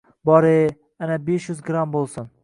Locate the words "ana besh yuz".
1.07-1.61